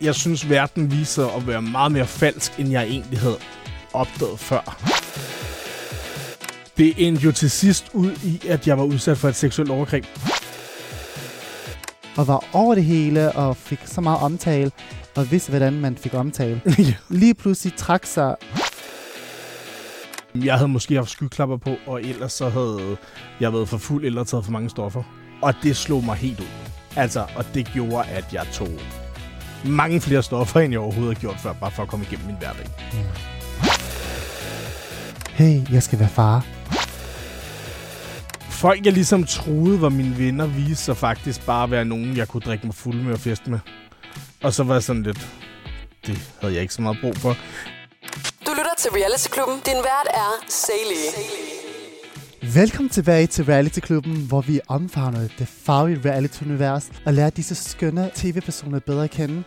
[0.00, 3.38] Jeg synes, verden viser at være meget mere falsk, end jeg egentlig havde
[3.92, 4.78] opdaget før.
[6.76, 10.04] Det endte jo til sidst ud i, at jeg var udsat for et seksuelt overgreb.
[12.16, 14.70] Og var over det hele og fik så meget omtale,
[15.16, 16.60] og vidste, hvordan man fik omtale.
[16.78, 16.94] Ja.
[17.08, 18.36] Lige pludselig trak sig
[20.34, 22.96] jeg havde måske haft skyklapper på, og ellers så havde
[23.40, 25.02] jeg været for fuld eller taget for mange stoffer.
[25.42, 26.46] Og det slog mig helt ud.
[26.96, 28.68] Altså, og det gjorde, at jeg tog
[29.64, 32.36] mange flere stoffer, end jeg overhovedet har gjort før, bare for at komme igennem min
[32.36, 32.66] hverdag.
[35.30, 36.46] Hey, jeg skal være far.
[38.50, 42.28] Folk, jeg ligesom troede var mine venner, viste sig faktisk bare at være nogen, jeg
[42.28, 43.58] kunne drikke mig fuld med og feste med.
[44.42, 45.28] Og så var jeg sådan lidt,
[46.06, 47.36] det havde jeg ikke så meget brug for.
[48.46, 49.60] Du lytter til Reality Klubben.
[49.66, 51.57] Din vært er Sally.
[52.42, 58.10] Velkommen tilbage til Reality Klubben, hvor vi omfavner det farlige reality-univers og lærer disse skønne
[58.14, 59.42] tv-personer bedre at kende.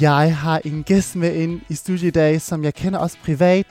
[0.00, 3.66] Jeg har en gæst med ind i studiet i dag, som jeg kender også privat.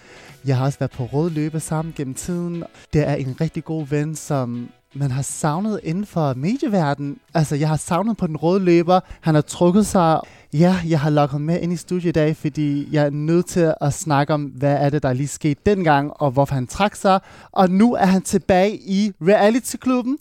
[0.45, 2.63] Jeg har også været på rød løbe sammen gennem tiden.
[2.93, 7.17] Det er en rigtig god ven, som man har savnet inden for medieverdenen.
[7.33, 8.99] Altså, jeg har savnet på den røde løber.
[9.21, 10.19] Han har trukket sig.
[10.53, 13.45] Ja, jeg har lukket ham med ind i studiet i dag, fordi jeg er nødt
[13.45, 16.95] til at snakke om, hvad er det, der lige skete dengang, og hvorfor han trak
[16.95, 17.19] sig.
[17.51, 20.17] Og nu er han tilbage i Reality-klubben.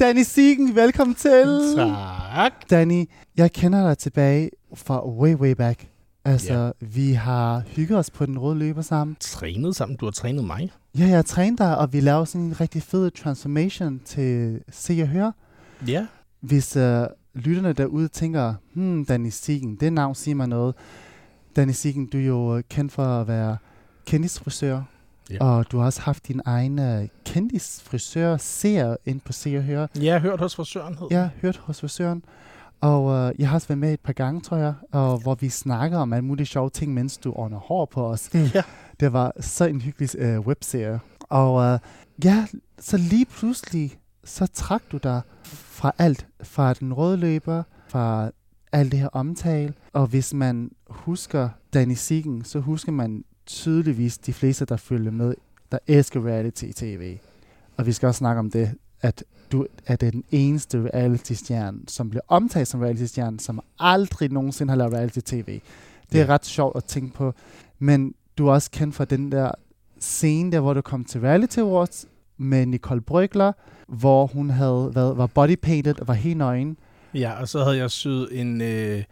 [0.00, 1.74] Danny Siegen, velkommen til.
[1.76, 2.52] Tak.
[2.70, 3.04] Danny,
[3.36, 5.95] jeg kender dig tilbage fra way, way back.
[6.26, 6.58] Altså, Ja.
[6.64, 6.72] yeah.
[6.80, 9.16] vi har hygget os på den røde løber sammen.
[9.20, 9.96] Trænet sammen.
[9.96, 10.70] Du har trænet mig.
[10.98, 14.98] Ja, jeg har trænet dig, og vi laver sådan en rigtig fed transformation til Se
[15.02, 15.32] og Høre.
[15.88, 16.06] Ja.
[16.40, 16.82] Hvis uh,
[17.34, 20.74] lytterne derude tænker, hmm, Danny Siegen, det navn siger mig noget.
[21.56, 23.56] Danny Siegen, du er jo øh, kendt for at være
[24.06, 24.82] kendisfrisør,
[25.30, 25.36] Ja.
[25.44, 29.88] og du har også haft din egen uh, kendisfrisør-serie ind på Se og Høre.
[30.00, 31.08] Jeg har hørt hos frisøren hed.
[31.18, 32.24] Har hørt hos frisøren,
[32.86, 35.48] og uh, jeg har også været med et par gange, tror jeg, og hvor vi
[35.48, 38.30] snakker om alle mulige sjove ting, mens du ordner hår på os.
[38.34, 38.62] ja.
[39.00, 41.00] Det var så en hyggelig øh, webserie.
[41.20, 41.78] Og øh,
[42.24, 42.46] ja,
[42.78, 46.26] så lige pludselig, så trak du dig fra alt.
[46.42, 48.30] Fra den røde løber, fra
[48.72, 49.74] alt det her omtale.
[49.92, 55.34] Og hvis man husker Danny Siegen, så husker man tydeligvis de fleste, der følger med,
[55.72, 57.18] der elsker reality-tv.
[57.76, 62.22] Og vi skal også snakke om det, at du er den eneste reality-stjerne, som bliver
[62.28, 65.60] omtalt som reality-stjerne, som aldrig nogensinde har lavet reality-tv.
[66.12, 66.32] Det er Ja.
[66.34, 67.34] ret sjovt at tænke på.
[67.78, 69.50] Men du er også kendt for den der
[70.00, 72.06] scene der, hvor du kom til Reality Awards
[72.36, 73.52] med Nicole Brygler,
[73.88, 76.76] hvor hun havde været, var bodypainted og var helt nøgen.
[77.14, 79.02] Ja, og så havde jeg syet en øh,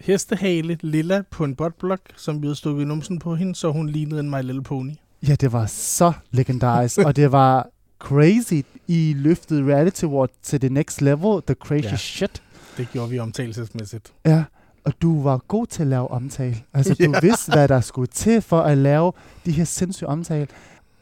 [0.00, 3.88] hestehale lilla på en botblok, som vi havde stukket i numsen på hende, så hun
[3.88, 4.92] lignede en My Little Pony.
[5.28, 7.68] Ja, det var så legendarisk, og det var
[7.98, 8.62] crazy.
[8.88, 11.96] I løftede Reality Award til the next level, the crazy Ja.
[11.96, 12.42] shit.
[12.76, 14.12] Det gjorde vi omtalelsesmæssigt.
[14.26, 14.44] Ja,
[14.84, 16.56] og du var god til at lave omtale.
[16.74, 17.20] Altså, du Ja.
[17.20, 19.12] vidste, hvad der skulle til for at lave
[19.46, 20.46] de her sindssyge omtale.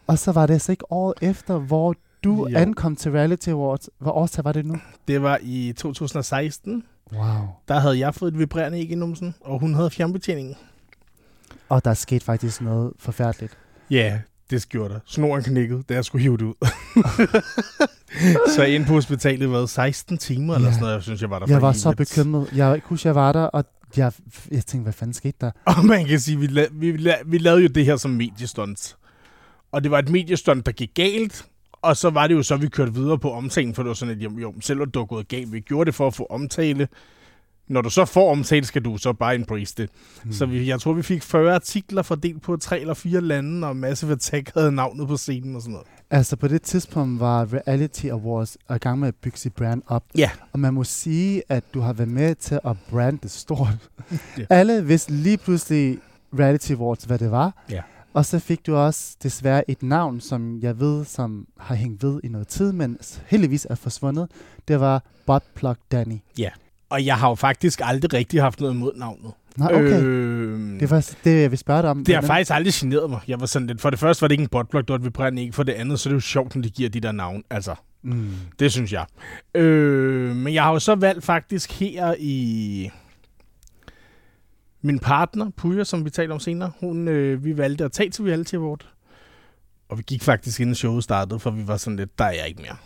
[0.06, 2.56] Og så var det så ikke året efter, hvor du Jo.
[2.58, 3.88] ankom til Reality Awards.
[3.98, 4.76] Hvad årstal var det nu?
[5.08, 6.82] Det var i 2016.
[7.12, 7.22] Wow.
[7.68, 10.54] Der havde jeg fået et vibrerende æg i numsen, og hun havde fjernbetjeningen.
[11.68, 13.58] Og der skete faktisk noget forfærdeligt.
[13.90, 14.18] Ja,
[14.50, 15.00] det gjorde der.
[15.06, 16.54] Snoren knækkede, da jeg skulle hive det ud.
[18.56, 20.72] så ind på hospitalet var 16 timer eller Ja.
[20.72, 20.94] sådan noget.
[20.94, 21.98] Jeg synes, jeg var der Jeg var så evigt.
[21.98, 22.48] bekymret.
[22.54, 23.64] Jeg kunne jeg var der, og
[23.96, 24.12] jeg,
[24.50, 25.50] jeg tænkte, hvad fanden skete der?
[25.64, 28.96] Og man kan sige, vi, la- vi, la- vi lavede jo det her som mediestunt.
[29.72, 31.46] Og det var et mediestunt, der gik galt.
[31.82, 34.14] Og så var det jo så, vi kørte videre på omtalen, for det var sådan,
[34.16, 36.88] at jo, selvom det var gået galt, vi gjorde det for at få omtale.
[37.68, 39.90] Når du så får omtale, skal du så bare embrace det.
[40.22, 40.32] Hmm.
[40.32, 43.76] Så vi, jeg tror, vi fik 40 artikler fordelt på tre eller fire lande, og
[43.76, 45.86] Massive Attack havde navnet på scenen og sådan noget.
[46.10, 50.04] Altså på det tidspunkt var Reality Awards i gang med at bygge sit brand op.
[50.18, 50.30] Ja.
[50.52, 53.68] Og man må sige, at du har været med til at brande det stort.
[54.38, 54.44] Ja.
[54.50, 55.98] Alle vidste lige pludselig
[56.38, 57.64] Reality Awards, hvad det var.
[57.70, 57.82] Ja.
[58.14, 62.20] Og så fik du også desværre et navn, som jeg ved, som har hængt ved
[62.24, 64.28] i noget tid, men heldigvis er forsvundet.
[64.68, 66.16] Det var Buttplug Danny.
[66.90, 69.32] Og jeg har jo faktisk aldrig rigtig haft noget imod navnet.
[69.56, 70.02] Nå, okay.
[70.02, 72.04] Øh, det var det, jeg vil spørge dig om.
[72.04, 73.20] Det har faktisk aldrig generet mig.
[73.28, 75.38] Jeg var sådan lidt, for det første var det ikke en botblok, det var et
[75.38, 75.52] ikke.
[75.52, 77.42] For det andet, så er det jo sjovt, når de giver de der navn.
[77.50, 78.30] Altså, Mm.
[78.58, 79.06] det synes jeg.
[79.54, 82.90] Øh, men jeg har jo så valgt faktisk her i...
[84.82, 88.24] Min partner, Puja, som vi taler om senere, hun, øh, vi valgte at tage til
[88.24, 88.88] Reality Award.
[89.88, 92.48] Og vi gik faktisk inden showet startede, for vi var sådan lidt, der er jeg
[92.48, 92.76] ikke mere.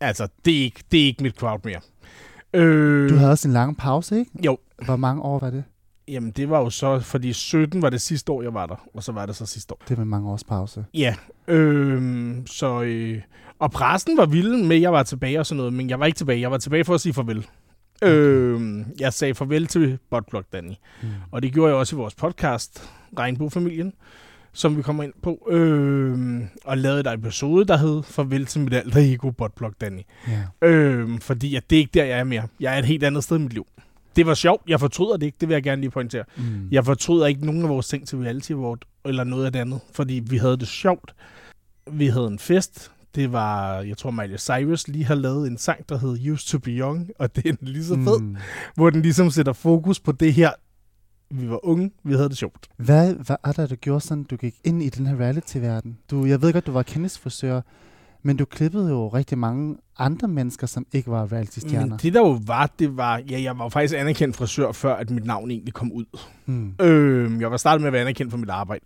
[0.00, 1.80] Altså, det er ikke, det er ikke mit crowd mere.
[2.54, 4.30] Øh, Du havde også en lang pause, ikke?
[4.44, 4.58] Jo.
[4.84, 5.64] Hvor mange år var det?
[6.08, 9.02] Jamen, det var jo så, fordi 17 var det sidste år, jeg var der, og
[9.02, 9.80] så var det så sidste år.
[9.88, 10.84] Det med mange års pause.
[10.94, 11.14] Ja,
[11.48, 12.82] øhm, så...
[12.82, 13.20] Øh,
[13.58, 16.06] og pressen var vild med, at jeg var tilbage og sådan noget, men jeg var
[16.06, 16.40] ikke tilbage.
[16.40, 17.46] Jeg var tilbage for at sige farvel.
[18.02, 18.12] Okay.
[18.12, 20.72] Øh, jeg sagde farvel til Botblok Danny.
[21.02, 21.08] Mm.
[21.30, 23.92] Og det gjorde jeg også i vores podcast, Regnbuefamilien,
[24.52, 25.48] som vi kommer ind på.
[25.50, 30.00] Øh, og lavede der episode, der hed Farvel til mit alter ego, Botblok Danny.
[30.62, 30.68] Ja.
[30.68, 32.48] Øh, fordi at det er ikke der, jeg er mere.
[32.60, 33.66] Jeg er et helt andet sted i mit liv.
[34.16, 34.62] Det var sjovt.
[34.68, 35.36] Jeg fortryder det ikke.
[35.40, 36.24] Det vil jeg gerne lige pointere.
[36.36, 36.68] Mm.
[36.70, 39.80] Jeg fortryder ikke nogen af vores ting til Reality Award, eller noget af det andet,
[39.92, 41.14] fordi vi havde det sjovt.
[41.92, 42.90] Vi havde en fest.
[43.14, 46.58] Det var, jeg tror, Miley Cyrus lige har lavet en sang, der hed Used to
[46.58, 48.20] be Young, og det er lige så fed.
[48.20, 48.36] Mm.
[48.74, 50.50] hvor den ligesom sætter fokus på det her.
[51.30, 52.68] Vi var unge, vi havde det sjovt.
[52.76, 53.14] Hvad,
[53.44, 55.98] er der, der gjorde sådan, du gik ind i den her reality-verden?
[56.10, 57.60] Du, jeg ved godt, du var kendisfrisør,
[58.22, 61.86] men du klippede jo rigtig mange andre mennesker, som ikke var reality-stjerner.
[61.86, 64.94] Men det der jo var, det var, ja, jeg var jo faktisk anerkendt frisør, før
[64.94, 66.04] at mit navn egentlig kom ud.
[66.46, 66.74] Mm.
[66.80, 68.84] Øh, jeg var startet med at være anerkendt for mit arbejde.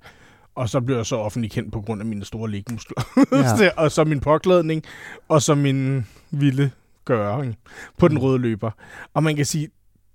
[0.54, 3.24] Og så blev jeg så offentligt kendt på grund af mine store lægmuskler.
[3.32, 3.68] Ja.
[3.82, 4.82] og så min påklædning,
[5.28, 6.70] og så min vilde
[7.04, 7.56] gøring
[7.98, 8.22] på den Mm.
[8.22, 8.70] røde løber.
[9.14, 9.68] Og man kan sige,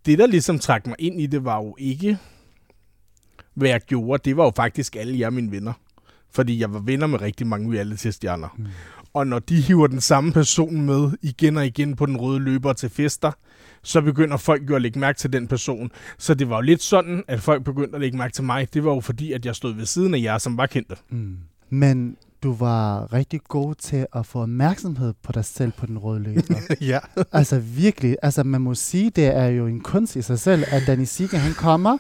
[0.07, 2.17] det der ligesom trak mig ind i det, var jo ikke,
[3.53, 4.21] hvad jeg gjorde.
[4.25, 5.73] Det var jo faktisk alle jer mine venner.
[6.31, 8.55] Fordi jeg var venner med rigtig mange reality-stjerner.
[8.57, 8.65] Mm.
[9.13, 12.73] Og når de hiver den samme person med igen og igen på den røde løber
[12.73, 13.31] til fester,
[13.83, 15.91] så begynder folk jo at lægge mærke til den person.
[16.17, 18.73] Så det var jo lidt sådan, at folk begyndte at lægge mærke til mig.
[18.73, 20.95] Det var jo fordi, at jeg stod ved siden af jer, som var kendte.
[21.09, 21.37] Mm.
[21.69, 26.19] Men du var rigtig god til at få opmærksomhed på dig selv på den røde
[26.19, 26.55] løber.
[26.81, 26.99] ja.
[27.31, 30.83] altså virkelig, altså man må sige, det er jo en kunst i sig selv, at
[30.87, 31.97] Danny Siegel, han kommer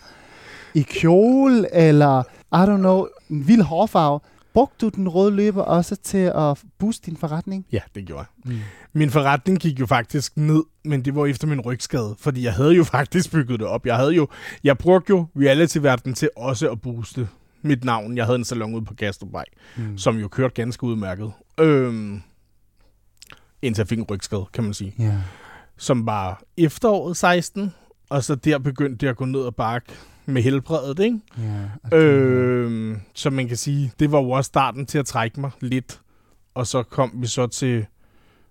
[0.73, 2.23] i kjole, eller,
[2.53, 4.19] I don't know, en vild hårfarve.
[4.53, 7.65] Brugte du den røde løber også til at booste din forretning?
[7.71, 8.53] Ja, det gjorde jeg.
[8.53, 8.59] Mm.
[8.93, 12.73] Min forretning gik jo faktisk ned, men det var efter min rygskade, fordi jeg havde
[12.73, 13.85] jo faktisk bygget det op.
[13.85, 14.27] Jeg havde jo,
[14.63, 17.27] jeg brugte jo reality-verdenen til også at booste
[17.61, 18.17] mit navn.
[18.17, 19.45] Jeg havde en salon ude på Kastrupvej,
[19.77, 19.97] Mm.
[19.97, 21.31] som jo kørte ganske udmærket.
[21.59, 22.21] Øhm,
[23.61, 24.93] indtil jeg fik en rygskade, kan man sige.
[24.99, 25.13] Ja.
[25.77, 27.73] Som var efteråret 16,
[28.09, 29.93] og så der begyndte det at gå ned og bakke
[30.25, 31.19] med helbredet, ikke?
[31.37, 31.97] Ja, okay.
[31.97, 36.01] Øh, så man kan sige, det var jo også starten til at trække mig lidt.
[36.53, 37.85] Og så kom vi så til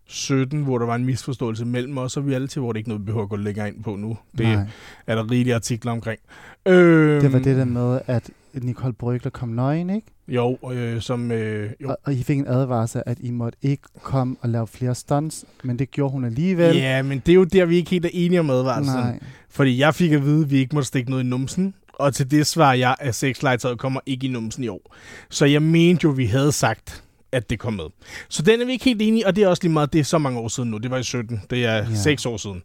[0.09, 3.05] 17, hvor der var en misforståelse mellem os og reality, hvor det ikke noget, vi
[3.05, 4.19] behøver at gå længere ind på nu.
[4.39, 4.67] Det Nej,
[5.07, 6.21] er der rigelige artikler omkring.
[6.67, 8.31] Øh, det var det der med, at
[8.65, 10.07] Nicole Brygler kom nøgen, ikke?
[10.29, 11.33] Jo, øh, som...
[11.33, 11.89] Øh, jo.
[11.89, 15.45] Og, og I fik en advarsel, at I måtte ikke komme og lave flere stunts,
[15.65, 16.77] men det gjorde hun alligevel.
[16.77, 18.97] Ja, men det er jo der, vi ikke helt er enige om advarslen.
[18.97, 19.19] Nej.
[19.51, 21.75] Fordi jeg fik at vide, at vi ikke måtte stikke noget i numsen.
[21.93, 24.95] Og til det svarer jeg, at sexlegetøjet kommer ikke i numsen i år.
[25.31, 27.85] Så jeg mente jo, vi havde sagt, at det kom med.
[28.29, 30.05] Så den er vi ikke helt enige, og det er også lige meget, det er
[30.05, 30.79] så mange år siden nu.
[30.79, 31.41] Det var i 17.
[31.51, 31.77] Det er Ja.
[31.77, 31.95] ja.
[31.95, 32.63] 6 år siden.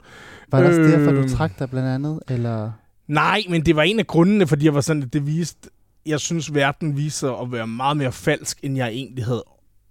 [0.52, 0.92] Var det også Øh.
[0.92, 2.20] derfor, du trak dig blandt andet?
[2.30, 2.72] Eller?
[3.08, 5.70] Nej, men det var en af grundene, fordi jeg var sådan, at det viste,
[6.06, 9.44] jeg synes, verden viser at være meget mere falsk, end jeg egentlig havde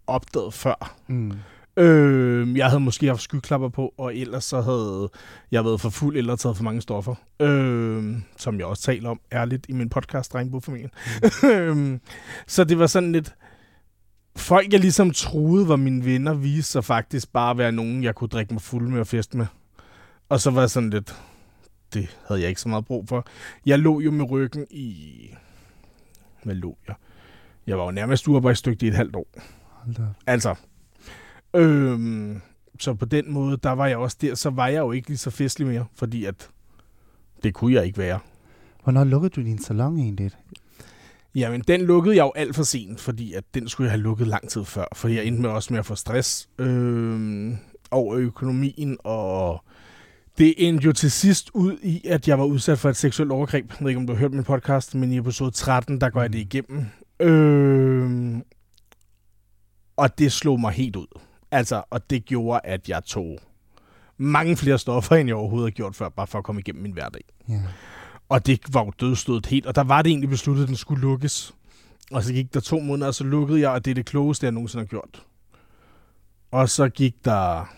[0.06, 0.96] opdaget før.
[1.08, 1.32] Mm.
[1.76, 5.08] Øh, jeg havde måske haft skyklapper på, og ellers så havde
[5.50, 7.14] jeg været for fuld eller taget for mange stoffer.
[7.40, 10.90] Øh, som jeg også taler om ærligt i min podcast, Regnbuefamilien.
[11.74, 12.00] Mm.
[12.46, 13.34] så det var sådan lidt...
[14.36, 18.14] Folk, jeg ligesom troede var mine venner, viste sig faktisk bare at være nogen, jeg
[18.14, 19.46] kunne drikke mig fuld med og feste med.
[20.28, 21.16] Og så var jeg sådan lidt...
[21.94, 23.26] Det havde jeg ikke så meget brug for.
[23.66, 25.30] Jeg lå jo med ryggen i...
[26.42, 26.94] Hvad lå jeg?
[27.66, 29.26] Jeg var jo nærmest uarbejdsdygtig i et halvt år.
[29.62, 30.02] Hold da.
[30.26, 30.54] Altså,
[31.54, 32.40] øhm,
[32.78, 35.18] så på den måde, der var jeg også der, så var jeg jo ikke lige
[35.18, 36.50] så festlig mere, fordi at
[37.42, 38.18] det kunne jeg ikke være.
[38.84, 40.30] Hvornår lukkede du din salon egentlig?
[41.34, 44.26] Jamen, den lukkede jeg jo alt for sent, fordi at den skulle jeg have lukket
[44.26, 47.56] lang tid før, fordi jeg endte med også med at få stress øhm,
[47.90, 49.64] over økonomien, og
[50.40, 53.70] det endte jo til sidst ud i, at jeg var udsat for et seksuelt overgreb.
[53.70, 56.20] Jeg ved ikke, om du har hørt min podcast, men i episode 13, der går
[56.20, 56.86] jeg det igennem.
[57.20, 58.42] Øhm,
[59.96, 61.06] og det slog mig helt ud.
[61.50, 63.38] Altså, og det gjorde, at jeg tog
[64.16, 66.92] mange flere stoffer, end jeg overhovedet har gjort før, bare for at komme igennem min
[66.92, 67.24] hverdag.
[67.48, 67.60] Ja.
[68.28, 71.02] Og det var jo dødstødet helt, og der var det egentlig besluttet, at den skulle
[71.02, 71.54] lukkes.
[72.10, 74.46] Og så gik der to måneder, og så lukkede jeg, og det er det klogeste,
[74.46, 75.22] jeg nogensinde har gjort.
[76.50, 77.74] Og så gik der...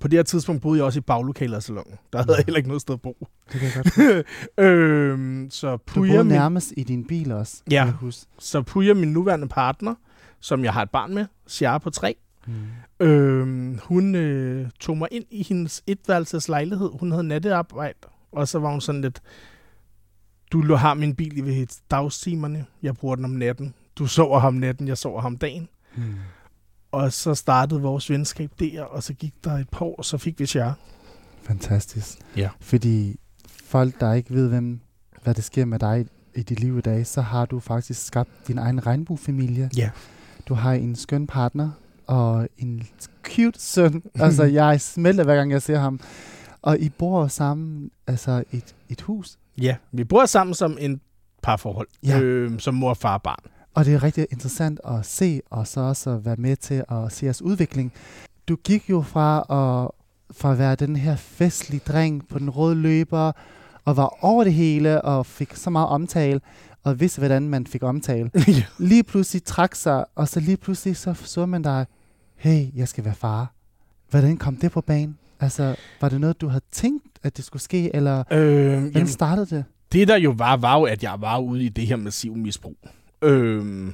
[0.00, 1.94] På det her tidspunkt boede jeg også i baglokalet af salongen.
[2.12, 3.26] Der havde jeg heller ikke noget sted at bo.
[3.52, 4.26] Det kan jeg godt.
[4.66, 7.62] øhm, så Du boede min, nærmest i din bil også.
[7.70, 7.90] Ja.
[7.90, 8.26] huske.
[8.38, 9.94] så Puja, min nuværende partner,
[10.40, 13.06] som jeg har et barn med, Shara på tre, Mm.
[13.06, 16.90] øhm, hun øh, tog mig ind i hendes etværelses lejlighed.
[17.00, 17.98] Hun havde nattearbejde,
[18.32, 19.22] og så var hun sådan lidt,
[20.52, 23.74] du har min bil i dagstimerne, jeg bruger den om natten.
[23.98, 25.68] Du sover ham natten, jeg sover ham dagen.
[25.96, 26.02] Mm.
[26.94, 30.18] Og så startede vores venskab der, og så gik der et par år, og så
[30.18, 30.72] fik vi Shara.
[31.42, 32.18] Fantastisk.
[32.36, 32.48] Ja.
[32.60, 33.16] Fordi
[33.64, 34.80] folk, der ikke ved, hvem,
[35.22, 38.30] hvad det sker med dig i dit liv i dag, så har du faktisk skabt
[38.48, 39.70] din egen regnbuefamilie.
[39.76, 39.90] Ja.
[40.48, 41.70] Du har en skøn partner
[42.06, 42.82] og en
[43.22, 44.02] cute søn.
[44.14, 46.00] altså, jeg smelter hver gang, jeg ser ham.
[46.62, 49.38] Og I bor sammen, altså i et, et hus.
[49.60, 51.00] Ja, vi bor sammen som en
[51.42, 52.20] parforhold, Ja.
[52.20, 53.44] øh, som mor, far og barn.
[53.74, 57.12] Og det er rigtig interessant at se, og så også at være med til at
[57.12, 57.92] se jeres udvikling.
[58.48, 59.90] Du gik jo fra at,
[60.36, 63.32] fra at være den her festlige dreng på den røde løber,
[63.84, 66.40] og var over det hele, og fik så meget omtale,
[66.82, 68.30] og vidste, hvordan man fik omtale.
[68.48, 68.62] ja.
[68.78, 71.86] Lige pludselig trak sig, og så lige pludselig så så man dig,
[72.36, 73.52] hey, jeg skal være far.
[74.10, 75.18] Hvordan kom det på banen?
[75.40, 79.08] Altså, var det noget, du havde tænkt, at det skulle ske, eller Øh, hvordan jamen,
[79.08, 79.64] startede det?
[79.92, 82.76] det der jo var, var jo, at jeg var ude i det her massive misbrug.
[83.24, 83.92] Øh,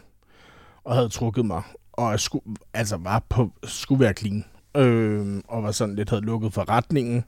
[0.85, 1.63] og havde trukket mig.
[1.93, 2.45] Og jeg skulle,
[2.75, 4.45] altså var på, skulle være clean.
[4.77, 7.25] Øh, og var sådan lidt, havde lukket forretningen.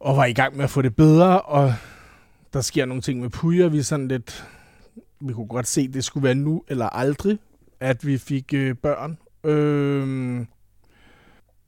[0.00, 1.74] Og var i gang med at få det bedre, og
[2.52, 4.44] der sker nogle ting med Puja, vi sådan lidt,
[5.20, 7.38] vi kunne godt se, at det skulle være nu eller aldrig,
[7.80, 9.18] at vi fik øh, børn.
[9.50, 10.46] Øh,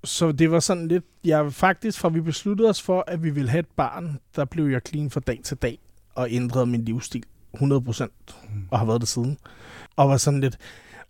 [0.04, 3.50] så det var sådan lidt, jeg faktisk, fra vi besluttede os for, at vi ville
[3.50, 5.78] have et barn, der blev jeg clean fra dag til dag,
[6.14, 7.24] og ændrede min livsstil
[7.56, 8.08] 100%,
[8.70, 9.38] og har været det siden.
[9.96, 10.58] Og var sådan lidt,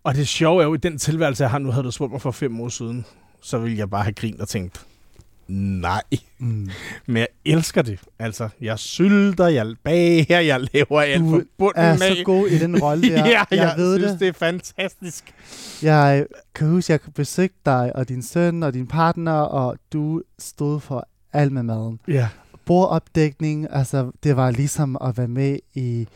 [0.03, 2.21] og det sjove er jo, i den tilværelse, jeg har nu, havde du spurgt mig
[2.21, 3.05] for fem år siden,
[3.41, 4.85] så ville jeg bare have grint og tænkt,
[5.47, 6.01] nej,
[6.37, 6.69] Mm.
[7.07, 7.99] men jeg elsker det.
[8.19, 11.97] Altså, jeg sylter, jeg bager, jeg laver alt for bunden er af.
[11.99, 13.25] så god i den rolle der.
[13.29, 14.19] ja, jeg, jeg ved synes, det.
[14.19, 15.33] det er fantastisk.
[15.81, 20.21] Jeg kan huske, at jeg besøgte dig og din søn og din partner, og du
[20.39, 21.99] stod for alt med maden.
[22.07, 22.27] Ja.
[22.65, 26.07] Bordopdækning, altså det var ligesom at være med i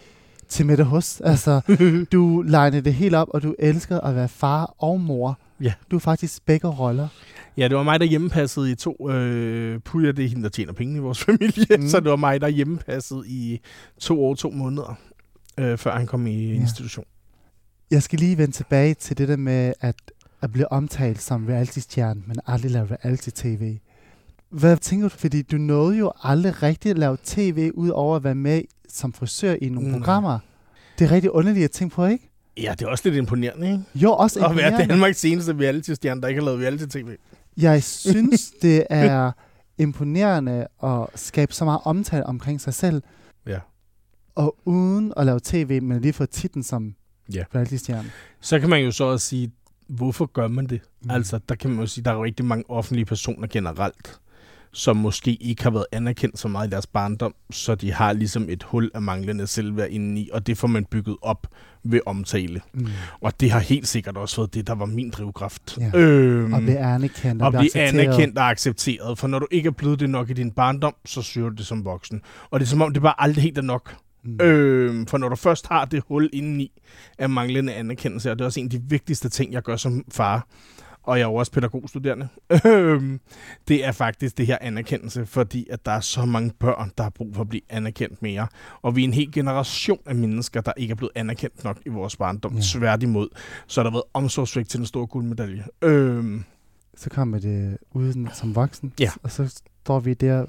[0.49, 1.21] til middag hos.
[1.21, 1.61] Altså,
[2.11, 5.39] du legnede det helt op, og du elskede at være far og mor.
[5.61, 5.73] Ja.
[5.91, 7.07] Du er faktisk begge roller.
[7.57, 9.09] Ja, det var mig, der hjemmepassede i to...
[9.11, 11.77] Øh, Puja, det er hende, der tjener penge i vores familie.
[11.77, 11.87] Mm.
[11.87, 13.59] Så det var mig, der hjemmepassede i
[13.99, 14.95] to år, to måneder,
[15.59, 16.53] øh, før han kom i Ja.
[16.53, 17.05] institution.
[17.91, 19.95] Jeg skal lige vende tilbage til det der med at,
[20.41, 23.77] at blive omtalt som reality-stjerne, men aldrig lave reality-tv.
[24.49, 25.15] Hvad tænker du?
[25.17, 29.13] Fordi du nåede jo aldrig rigtig at lave tv, ud over at være med som
[29.13, 29.93] frisør i nogle Mm.
[29.97, 30.39] programmer.
[30.99, 32.29] Det er rigtig underligt at tænke på, ikke?
[32.57, 33.83] Ja, det er også lidt imponerende, ikke?
[33.95, 34.93] Jo, også At være imponerende.
[34.93, 37.15] Danmarks seneste reality-stjerne, der ikke har lavet reality-tv.
[37.57, 39.31] Jeg synes, det er
[39.77, 43.01] imponerende at skabe så meget omtale omkring sig selv,
[43.47, 43.59] Ja.
[44.35, 46.95] og uden at lave tv, men lige få titlen som
[47.33, 47.43] Ja.
[47.55, 48.11] reality-stjerne.
[48.41, 49.51] Så kan man jo så også sige,
[49.87, 50.81] hvorfor gør man det?
[51.03, 51.11] Mm.
[51.11, 54.19] Altså, der kan man jo sige, der er jo rigtig mange offentlige personer generelt,
[54.77, 58.49] som måske ikke har været anerkendt så meget i deres barndom, så de har ligesom
[58.49, 61.47] et hul af manglende selvværd indeni, og det får man bygget op
[61.83, 62.61] ved omtale.
[62.73, 62.87] Mm.
[63.21, 65.77] Og det har helt sikkert også været det, der var min drivkraft.
[65.79, 65.99] Ja.
[65.99, 68.03] Øhm, Og blive anerkendt og, og blive accepteret.
[68.05, 69.17] anerkendt og accepteret.
[69.19, 71.65] For når du ikke er blevet det nok i din barndom, så søger du det
[71.65, 72.21] som voksen.
[72.49, 73.95] Og det er som om, det bare aldrig helt er nok.
[74.23, 74.41] Mm.
[74.41, 76.71] Øhm, for når du først har det hul indeni
[77.17, 80.03] af manglende anerkendelse, og det er også en af de vigtigste ting, jeg gør som
[80.11, 80.47] far,
[81.07, 82.27] og jeg er jo også pædagogstuderende,
[82.65, 83.19] øhm,
[83.67, 87.09] det er faktisk det her anerkendelse, fordi at der er så mange børn, der har
[87.09, 88.47] brug for at blive anerkendt mere.
[88.81, 91.89] Og vi er en hel generation af mennesker, der ikke er blevet anerkendt nok i
[91.89, 92.55] vores barndom.
[92.55, 92.61] Ja.
[92.63, 93.27] Tværtimod,
[93.67, 95.63] så har der været omsorgsvægt til den store guldmedalje.
[95.81, 96.43] Øhm,
[96.97, 99.11] Så kommer det uden som voksen, Ja.
[99.23, 100.45] og så står vi der,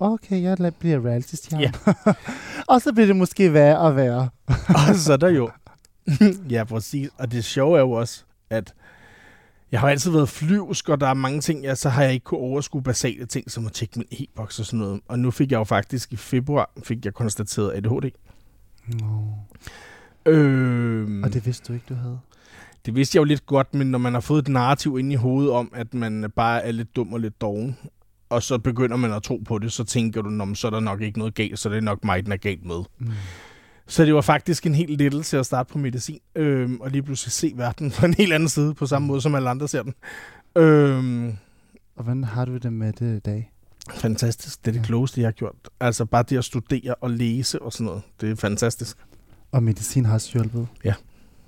[0.00, 1.62] okay, jeg bliver reality-stjerne.
[1.62, 1.92] Ja.
[2.74, 4.28] og så bliver det måske værre at være.
[4.88, 5.50] og så er der jo...
[6.50, 7.08] ja, præcis.
[7.18, 8.74] Og det sjove er jo også, at
[9.72, 12.24] jeg har altid været flyvsk, og der er mange ting, jeg, så har jeg ikke
[12.24, 15.00] kunne overskue basale ting, som at tjekke min e-boks og sådan noget.
[15.08, 18.10] Og nu fik jeg jo faktisk i februar, fik jeg konstateret ADHD.
[19.00, 19.20] No.
[20.26, 22.18] Øhm, Og det vidste du ikke, du havde.
[22.86, 25.14] det vidste jeg jo lidt godt, men når man har fået et narrativ ind i
[25.16, 27.76] hovedet om, at man bare er lidt dum og lidt doven,
[28.30, 30.80] og så begynder man at tro på det, så tænker du, "Nå, så er der
[30.80, 32.78] nok ikke noget galt, så det er nok mig, den er galt med.
[32.98, 33.10] Mm.
[33.92, 37.32] Så det var faktisk en helt lettelse at starte på medicin, øhm, og lige pludselig
[37.32, 39.94] se verden fra en helt anden side, på samme måde som alle andre ser den.
[40.56, 41.28] Øhm,
[41.96, 43.52] Og hvordan har du det med det i dag?
[43.90, 44.64] fantastisk.
[44.64, 44.84] Det er det Ja.
[44.84, 45.54] klogeste, jeg har gjort.
[45.80, 48.02] Altså bare det at studere og læse og sådan noget.
[48.20, 48.96] Det er fantastisk.
[49.52, 50.66] Og medicin har også hjulpet.
[50.84, 50.94] Ja.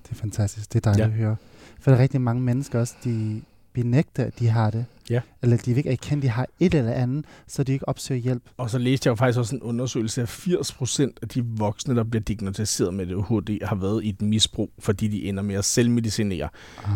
[0.02, 0.72] Det er fantastisk.
[0.72, 1.12] Det er dejligt Ja.
[1.12, 1.36] at høre.
[1.80, 4.84] For der er rigtig mange mennesker også, de benægter, at de har det.
[5.11, 5.20] Ja.
[5.42, 8.42] Eller de ikke erkende, at de har et eller andet, så de ikke opsøger hjælp.
[8.56, 12.04] Og så læste jeg jo faktisk også en undersøgelse af 80% af de voksne, der
[12.04, 16.49] bliver diagnosticeret med ADHD, har været i et misbrug, fordi de ender med at selvmedicinere.
[16.84, 16.90] Ah.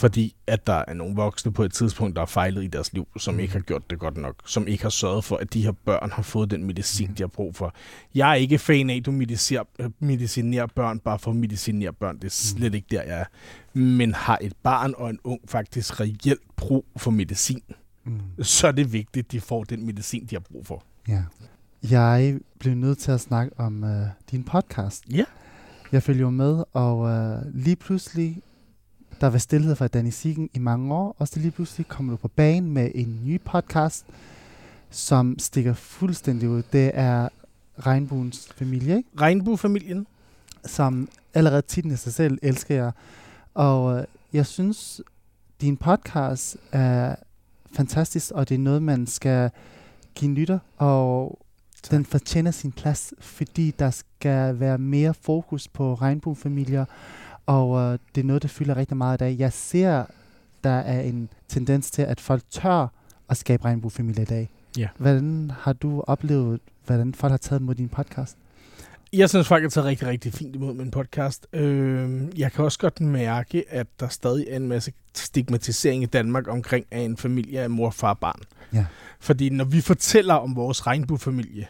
[0.00, 3.08] Fordi at der er nogle voksne på et tidspunkt, der har fejlet i deres liv,
[3.18, 3.40] som Mm.
[3.40, 4.34] ikke har gjort det godt nok.
[4.46, 7.14] Som ikke har sørget for, at de her børn har fået den medicin, Mm.
[7.14, 7.74] de har brug for.
[8.14, 9.64] Jeg er ikke fan af, at du medicinerer,
[9.98, 12.16] medicinerer børn bare for at medicinere børn.
[12.16, 13.24] Det er slet ikke der, jeg er.
[13.78, 17.62] Men har et barn og en ung faktisk reelt brug for medicin,
[18.04, 18.20] Mm.
[18.42, 20.82] så er det vigtigt, at de får den medicin, de har brug for.
[21.08, 21.22] Ja.
[21.90, 23.90] Jeg blev nødt til at snakke om uh,
[24.30, 25.04] din podcast.
[25.12, 25.24] Ja.
[25.92, 28.42] Jeg følger jo med, og uh, lige pludselig,
[29.20, 32.16] der var stillhed fra Danny Siggen i mange år, og så lige pludselig kommer du
[32.16, 34.04] på banen med en ny podcast.
[34.92, 36.62] som stikker fuldstændig ud.
[36.72, 37.28] Det er
[37.78, 39.08] regnbuens familie, ikke?
[39.20, 40.06] Regnbuefamilien.
[40.66, 42.92] som allerede titlen i sig selv elsker jeg.
[43.54, 45.00] Og øh, jeg synes,
[45.60, 47.16] din podcast er
[47.76, 49.50] fantastisk, og det er noget, man skal
[50.14, 51.38] give lytter, og
[51.82, 51.90] tak.
[51.90, 56.84] den fortjener sin plads, fordi der skal være mere fokus på regnbuefamilier,
[57.50, 59.36] og øh, det er noget, der fylder rigtig meget i dag.
[59.38, 60.04] Jeg ser,
[60.64, 62.86] der er en tendens til, at folk tør
[63.28, 64.50] at skabe regnbuefamilier i dag.
[64.78, 64.88] Ja.
[64.98, 68.36] Hvordan har du oplevet, hvordan folk har taget mod din podcast?
[69.12, 71.46] Jeg synes folk har taget rigtig, rigtig fint imod min podcast.
[71.52, 76.48] Øh, jeg kan også godt mærke, at der stadig er en masse stigmatisering i Danmark
[76.48, 78.40] omkring, at en familie er mor, far, barn.
[78.72, 78.86] Ja.
[79.20, 81.66] Fordi når vi fortæller om vores regnbuefamilie,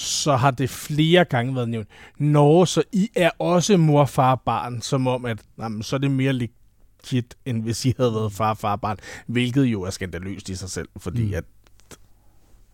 [0.00, 1.88] så har det flere gange været nævnt.
[2.18, 6.10] Nå, så I er også mor, far, barn, som om, at jamen, så er det
[6.10, 8.96] mere legit, end hvis I havde været far, far, barn.
[9.26, 11.34] Hvilket jo er skandaløst i sig selv, fordi Mm.
[11.34, 11.44] at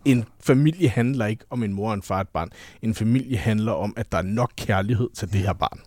[0.05, 2.49] en familie handler ikke om en mor og en far og et barn.
[2.81, 5.79] En familie handler om, at der er nok kærlighed til det her barn.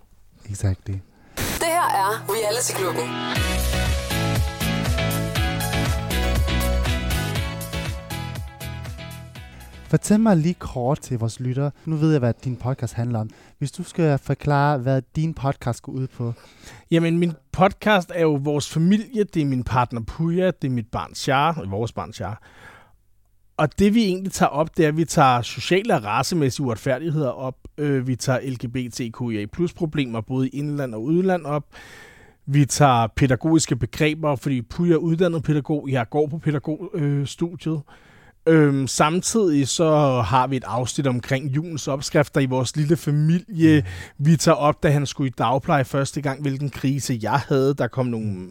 [0.50, 0.94] Exactly.
[1.36, 3.87] Det her er Reality Klubben.
[9.88, 11.70] Fortæl mig lige kort til vores lytter.
[11.84, 13.30] Nu ved jeg, hvad din podcast handler om.
[13.58, 16.34] Hvis du skal forklare, hvad din podcast går ud på.
[16.90, 19.24] Jamen, min podcast er jo vores familie.
[19.24, 20.46] Det er min partner Puja.
[20.46, 21.64] Det er mit barn Shar.
[21.68, 22.42] Vores barn Shar.
[23.56, 27.30] Og det vi egentlig tager op, det er, at vi tager sociale og racemæssige uretfærdigheder
[27.30, 27.56] op.
[27.78, 31.64] Øh, vi tager LGBTQIA plus problemer både i indland og udland op.
[32.46, 35.88] Vi tager pædagogiske begreber, fordi Puja er uddannet pædagog.
[35.90, 37.80] Jeg går på pædagogstudiet.
[38.48, 43.86] Øhm, samtidig så har vi et afsnit omkring julens opskrifter i vores lille familie.
[44.18, 47.74] Vi tager op, da han skulle i dagpleje første gang, hvilken krise jeg havde.
[47.74, 48.48] Der kom nogle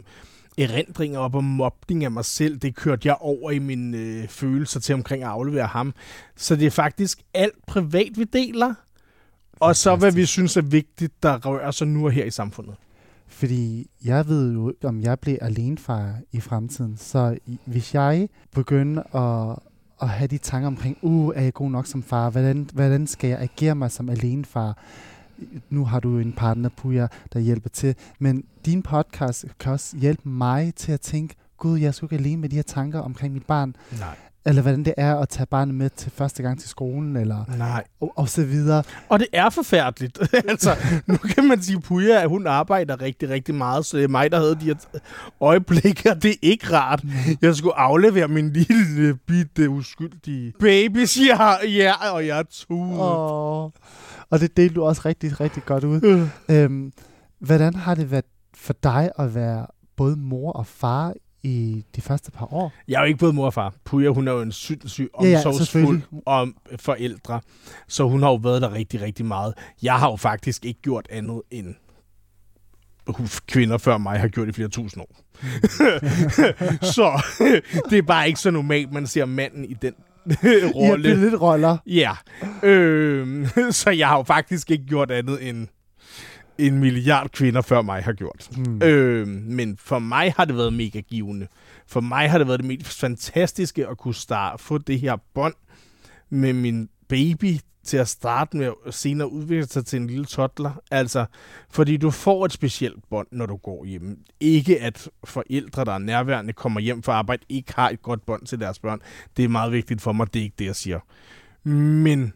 [0.58, 2.56] erindringer op om mobning af mig selv.
[2.56, 5.94] Det kørte jeg over i mine øh, følelser til omkring at aflevere ham.
[6.36, 8.74] Så det er faktisk alt privat, vi deler.
[9.60, 12.74] Og så hvad vi synes er vigtigt, der rører sig nu og her i samfundet.
[13.28, 16.96] Fordi jeg ved jo, om jeg bliver alenefar i fremtiden.
[16.96, 19.58] Så hvis jeg begynder at,
[20.02, 22.30] at have de tanker omkring, uh, er jeg god nok som far?
[22.30, 24.78] Hvordan, hvordan skal jeg agere mig som alenefar?
[25.70, 27.94] Nu har du en partner, Puja, der hjælper til.
[28.18, 32.40] Men din podcast kan også hjælpe mig til at tænke, gud, jeg skulle ikke alene
[32.40, 33.76] med de her tanker omkring mit barn.
[33.98, 34.16] Nej.
[34.46, 37.84] Eller hvordan det er at tage barnet med til første gang til skolen, eller Nej.
[38.00, 38.82] og, og så videre.
[39.08, 40.18] Og det er forfærdeligt.
[40.48, 44.08] altså, nu kan man sige, Puja, at hun arbejder rigtig, rigtig meget, så det er
[44.08, 44.74] mig, der havde de her
[45.40, 47.04] øjeblikke, og det er ikke rart.
[47.42, 53.00] Jeg skulle aflevere min lille, bitte, uskyldige babys, ja, ja og jeg er tudet.
[53.00, 53.70] Oh.
[54.30, 56.00] Og det delte du også rigtig, rigtig godt ud.
[56.02, 56.62] Øh.
[56.62, 56.92] Øhm,
[57.40, 58.24] hvordan har det været
[58.54, 61.14] for dig at være både mor og far
[61.48, 62.72] i de første par år?
[62.88, 63.74] Jeg er jo ikke både mor og far.
[63.84, 66.04] Puja, hun er jo en Ja, ja, omsorgsfuld selvfølgelig.
[66.26, 67.40] om forældre,
[67.88, 69.54] så hun har jo været der rigtig, rigtig meget.
[69.82, 71.74] Jeg har jo faktisk ikke gjort andet end
[73.46, 75.16] kvinder før mig har gjort i flere tusind år.
[76.94, 77.22] så
[77.90, 79.94] det er bare ikke så normalt, man ser manden i den
[80.26, 81.02] I har rolle.
[81.02, 81.76] blevet lidt roller.
[81.86, 82.12] Ja,
[82.62, 85.68] øh, så jeg har jo faktisk ikke gjort andet end
[86.58, 88.48] en milliard kvinder før mig har gjort.
[88.56, 88.82] Hmm.
[88.82, 91.46] Øh, men for mig har det været mega givende.
[91.86, 95.54] For mig har det været det mest fantastiske at kunne starte, få det her bånd
[96.30, 100.80] med min baby til at starte med og senere udvikle sig til en lille toddler.
[100.90, 101.24] Altså,
[101.70, 104.16] fordi du får et specielt bånd, når du går hjemme.
[104.40, 108.46] Ikke at forældre, der er nærværende, kommer hjem fra arbejde, ikke har et godt bånd
[108.46, 109.00] til deres børn.
[109.36, 111.00] Det er meget vigtigt for mig, det er ikke det, jeg siger.
[111.68, 112.32] Men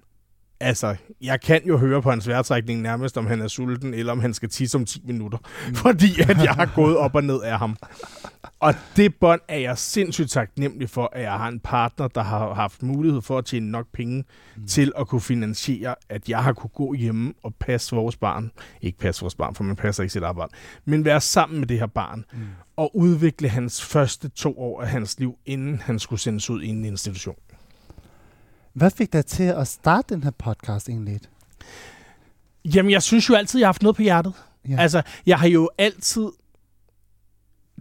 [0.62, 4.20] altså, jeg kan jo høre på hans vejrtrækning nærmest, om han er sulten, eller om
[4.20, 5.38] han skal tisse om 10 minutter.
[5.68, 5.74] Mm.
[5.84, 7.76] Fordi at jeg har gået op og ned af ham.
[8.60, 12.54] Og det bånd er jeg sindssygt taknemmelig for, at jeg har en partner, der har
[12.54, 14.24] haft mulighed for at tjene nok penge
[14.56, 14.66] mm.
[14.66, 18.50] til at kunne finansiere, at jeg har kunne gå hjemme og passe vores barn.
[18.80, 20.52] Ikke passe vores barn, for man passer ikke sit arbejde.
[20.84, 22.24] Men være sammen med det her barn.
[22.32, 22.38] Mm.
[22.76, 26.68] Og udvikle hans første to år af hans liv, inden han skulle sendes ud i
[26.68, 27.36] en institution.
[28.74, 31.20] Hvad fik dig til at starte den her podcast egentlig?
[32.64, 34.34] Jamen, jeg synes jo altid, jeg har haft noget på hjertet.
[34.68, 34.76] Ja.
[34.78, 36.28] Altså, jeg har jo altid...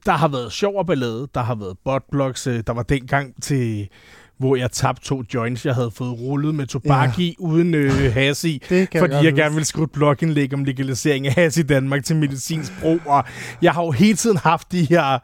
[0.05, 3.89] Der har været sjov og ballade, der har været botblocks, øh, der var dengang til
[4.37, 7.23] hvor jeg tabte to joints, jeg havde fået rullet med tobak Ja.
[7.23, 9.35] i, uden øh, has i, fordi godt jeg huske.
[9.35, 13.23] gerne ville skrive et blogindlæg om legalisering af has i Danmark til medicinsk brug, og
[13.61, 15.19] jeg har jo hele tiden haft de her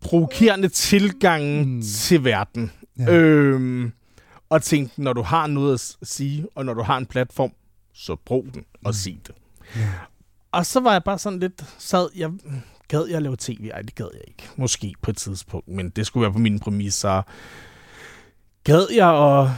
[0.00, 1.82] provokerende tilgange mm.
[1.82, 2.70] til verden.
[2.98, 3.12] Ja.
[3.12, 3.92] Øhm,
[4.52, 7.52] og tænkte, når du har noget at sige, og når du har en platform,
[7.94, 8.92] så brug den og Mm.
[8.92, 9.34] sig det.
[9.76, 9.88] Ja.
[10.52, 12.30] Og så var jeg bare sådan lidt, sad jeg,
[12.88, 13.70] gad jeg lave tv?
[13.74, 14.48] Ej, det gad jeg ikke.
[14.56, 17.22] Måske på et tidspunkt, men det skulle være på mine præmisser.
[18.64, 19.48] Gad jeg at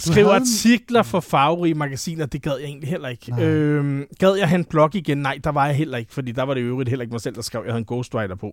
[0.00, 2.26] skrive havde artikler for farverige magasiner?
[2.26, 3.30] Det gad jeg egentlig heller ikke.
[3.30, 3.42] Nej.
[3.44, 5.18] Øhm, gad jeg have en blog igen?
[5.18, 7.20] Nej, der var jeg heller ikke, fordi der var det i øvrigt heller ikke mig
[7.20, 7.62] selv, der skrev.
[7.64, 8.52] Jeg havde en ghostwriter på.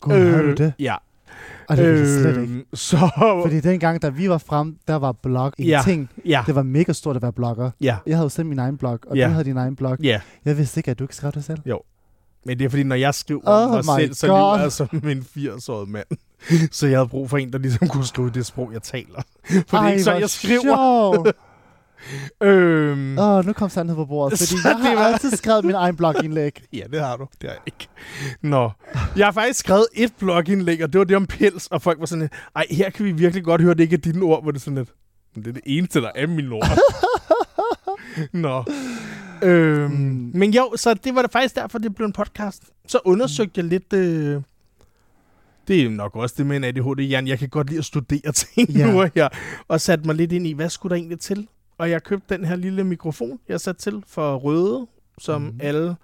[0.00, 0.72] Gud, øh, det?
[0.78, 0.96] Ja.
[1.68, 2.54] Og det øh, slet ikke.
[2.54, 2.98] Øhm, så...
[3.44, 5.80] Fordi dengang, da vi var frem, der var blog en Ja.
[5.84, 6.10] ting.
[6.26, 7.70] Ja, Det var mega stort at være blogger.
[7.80, 9.24] ja, Jeg havde jo selv min egen blog, og Ja.
[9.26, 9.96] du havde din egen blog.
[10.02, 10.20] ja.
[10.44, 11.58] Jeg vidste ikke, at du ikke skrev det selv.
[12.46, 15.26] Men det er fordi, når jeg skriver Oh mig selv, så lyder jeg som en
[15.36, 16.06] 80-årig mand.
[16.72, 19.22] Så jeg havde brug for en, der ligesom kunne skrive det sprog, jeg taler.
[19.68, 21.32] For det er ikke sådan, hvor jeg skriver.
[22.42, 25.30] Øhm, Åh, oh, nu kom sandhed på bordet, fordi Så jeg det har var- altid
[25.30, 26.62] skrevet min egen blogindlæg.
[26.72, 27.26] Ja, det har du.
[27.40, 27.88] Det har jeg ikke.
[28.42, 28.70] Nå.
[29.16, 32.06] Jeg har faktisk skrevet et blogindlæg, og det var det om pels, og folk var
[32.06, 34.50] sådan lidt, ej, her kan vi virkelig godt høre, det ikke er dine ord, hvor
[34.50, 34.88] det sådan lidt,
[35.34, 36.68] "Men det er det eneste, der er mine ord.
[38.32, 38.64] Nå.
[39.42, 39.96] Øhm, Mm.
[39.98, 40.30] mm.
[40.34, 42.62] Men jo, så det var da faktisk derfor, det blev en podcast.
[42.86, 43.92] Så undersøgte jeg lidt...
[43.92, 44.42] Øh,
[45.68, 47.28] det er nok også det med en ADHD, Jan.
[47.28, 48.78] Jeg kan godt lide at studere ting Ja.
[48.78, 48.86] ja.
[48.92, 49.28] nu og her.
[49.68, 51.48] Og satte mig lidt ind i, hvad skulle der egentlig til?
[51.78, 54.86] Og jeg købte den her lille mikrofon, jeg satte til for Røde,
[55.18, 55.58] som mm.
[55.62, 55.96] alle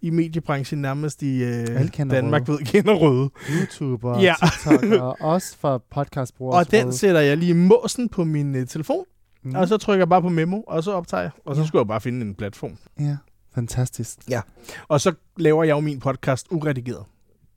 [0.00, 1.66] i mediebranchen nærmest i øh,
[2.10, 3.30] Danmark ved, kender Røde.
[3.50, 4.34] YouTuber, Ja.
[4.66, 4.72] ja.
[4.72, 6.58] TikTok, og også for podcastbrugere.
[6.58, 9.04] Og den sætter jeg lige i måsen på min øh, telefon,
[9.42, 9.54] mm.
[9.54, 11.30] og så trykker jeg bare på memo, og så optager jeg.
[11.44, 11.66] Og så Ja.
[11.66, 12.76] skulle jeg bare finde en platform.
[13.00, 13.16] Ja,
[13.54, 14.18] fantastisk.
[14.88, 17.04] Og så laver jeg jo min podcast uredigeret.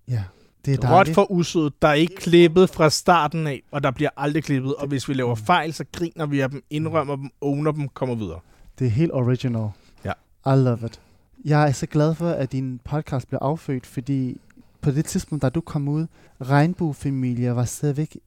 [0.07, 0.23] Ja,
[0.65, 1.15] det er Råt dejligt.
[1.15, 1.81] for usødet.
[1.81, 4.75] Der er ikke klippet fra starten af, og der bliver aldrig klippet.
[4.75, 8.15] Og hvis vi laver fejl, så griner vi af dem, indrømmer dem, owner dem, kommer
[8.15, 8.39] videre.
[8.79, 9.69] Det er helt original.
[10.05, 10.11] Ja.
[10.45, 11.01] I love it.
[11.45, 14.37] Jeg er så glad for, at din podcast blev affødt, fordi
[14.81, 16.05] på det tidspunkt, da du kom ud,
[16.41, 18.17] regnbuefamilie var stadigvæk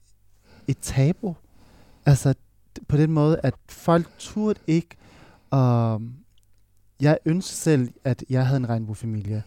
[0.68, 1.36] et tabu.
[2.06, 2.34] Altså
[2.88, 4.96] på den måde, at folk turde ikke.
[5.52, 6.14] Um,
[7.00, 9.42] jeg ønsker selv, at jeg havde en regnbuefamilie.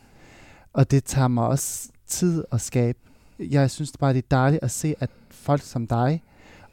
[0.74, 2.98] Og det tager mig også tid at skabe.
[3.40, 6.22] Jeg synes bare, det er dejligt at se, at folk som dig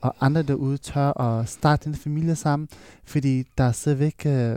[0.01, 2.69] og andre derude tør at starte en familie sammen,
[3.05, 4.57] fordi der er stadigvæk øh,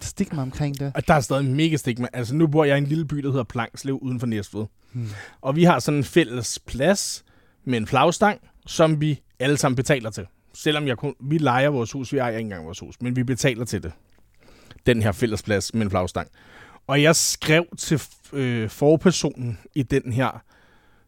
[0.00, 0.92] stigma omkring det.
[0.94, 2.08] Og der er stadig mega stigma.
[2.12, 4.64] Altså nu bor jeg i en lille by, der hedder Plangslev, uden for Næstved.
[4.92, 5.08] Hmm.
[5.40, 7.24] Og vi har sådan en fælles plads
[7.64, 10.26] med en flagstang, som vi alle sammen betaler til.
[10.54, 13.22] Selvom jeg kun, vi leger vores hus, vi ejer ikke engang vores hus, men vi
[13.22, 13.92] betaler til det.
[14.86, 16.28] Den her fælles plads med en flagstang.
[16.86, 20.42] Og jeg skrev til øh, forpersonen i den her,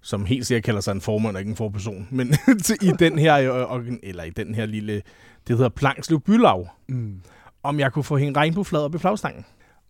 [0.03, 2.35] som helt sikkert kalder sig en formand og ikke en forperson, men
[2.65, 4.95] til, i den her, øh, eller i den her lille,
[5.49, 7.21] det hedder Plangslev Bylav, Mm.
[7.63, 9.45] om jeg kunne få hængt regnbueflad op i flagstangen.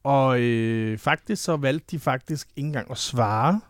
[0.05, 3.61] Og øh, faktisk så valgte de faktisk ikke engang at svare.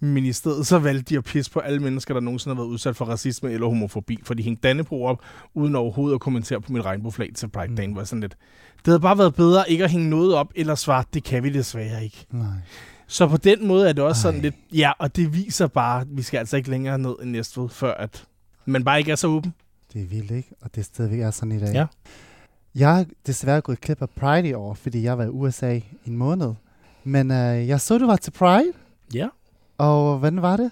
[0.00, 2.70] Men i stedet så valgte de at pisse på alle mennesker, der nogensinde har været
[2.72, 4.18] udsat for racisme eller homofobi.
[4.24, 5.22] For de hængte Dannebro op,
[5.54, 7.90] uden overhovedet at kommentere på mit regnbueflag til Pride Dagen.
[7.90, 7.96] Mm.
[7.96, 8.36] Var sådan lidt.
[8.76, 11.50] Det havde bare været bedre ikke at hænge noget op, eller svare, det kan vi
[11.50, 12.26] desværre ikke.
[12.30, 12.46] Nej.
[13.06, 14.32] Så på den måde er det også Ej.
[14.32, 17.30] sådan lidt, ja, og det viser bare, at vi skal altså ikke længere ned end
[17.30, 18.24] Næstved, før at
[18.64, 19.54] man bare ikke er så åben.
[19.92, 20.50] Det er vildt, ikke?
[20.60, 21.74] Og det stadigvæk er sådan i dag.
[21.74, 21.86] Ja.
[22.74, 25.84] Jeg har desværre gået klip af Pride i år, fordi jeg var i USA i
[26.06, 26.52] en måned.
[27.04, 28.72] Men øh, jeg så, du var til Pride,
[29.14, 29.28] Ja.
[29.80, 30.70] Og hvordan var det?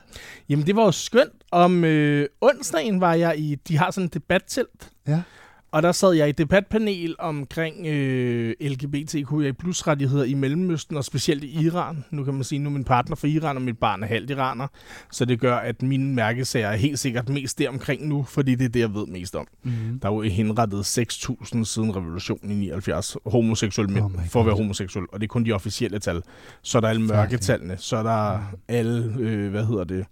[0.48, 1.32] Jamen, det var jo skønt.
[1.52, 3.54] Om øh, onsdagen var jeg i...
[3.54, 4.90] De har sådan et debattelt.
[5.06, 5.22] Ja.
[5.70, 11.44] Og der sad jeg i debatpanel omkring øh, LGBTQIA plus rettigheder i Mellemøsten, og specielt
[11.44, 12.04] i Iran.
[12.10, 14.30] Nu kan man sige, nu er min partner fra Iran, og mit barn er halvt
[14.30, 14.66] iraner.
[15.12, 18.64] Så det gør, at mine mærkesager er helt sikkert mest der omkring nu, fordi det
[18.64, 19.46] er det, jeg ved mest om.
[19.62, 20.00] Mm.
[20.02, 24.56] Der er jo henrettet 6.000 siden revolutionen i 79 homoseksuelle mænd Oh for at være
[24.56, 26.22] homoseksuel, og det er kun de officielle tal.
[26.62, 30.06] Så er der alle mørketallene, så er der alle, øh, hvad hedder det,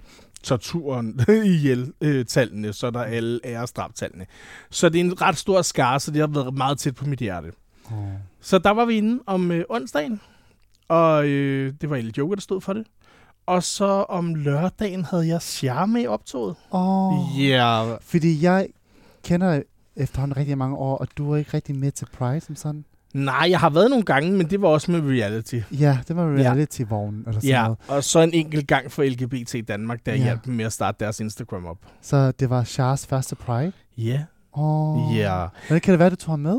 [0.47, 4.27] torturen ihjel øh, tallene, så er der alle æresdrabtallene.
[4.71, 7.19] Så det er en ret stor skare, så det har været meget tæt på mit
[7.19, 7.53] hjerte.
[7.93, 7.99] Oh.
[8.41, 10.21] Så der var vi inde om øh, onsdagen,
[10.89, 12.87] og øh, det var Elle Joker, der stod for det.
[13.47, 16.57] Og så om lørdagen havde jeg Cher med i optoget.
[16.71, 17.41] Oh.
[17.41, 17.99] Ja, yeah.
[18.03, 18.69] Fordi jeg
[19.25, 19.63] kender
[19.97, 22.85] efterhånden rigtig mange år, og du er ikke rigtig med til Pride som sådan.
[23.25, 25.61] Nej, jeg har været nogle gange, men det var også med reality.
[25.73, 27.79] Ja, det var reality-vognen, eller sådan Ja, noget.
[27.89, 30.19] og så en enkelt gang for LGBT Danmark, der Ja.
[30.19, 30.25] ja.
[30.25, 31.79] hjalp dem med at starte deres Instagram op.
[32.03, 33.73] Så det var Chars første Pride?
[33.99, 34.25] Ja,
[34.57, 35.09] Åh.
[35.11, 35.17] oh.
[35.17, 35.47] ja.
[35.67, 36.59] Hvordan kan det være, du tog ham med?